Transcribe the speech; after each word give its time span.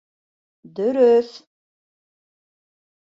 Дөрөҫ... 0.79 1.29